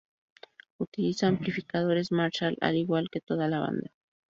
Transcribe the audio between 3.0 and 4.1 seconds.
que toda la banda.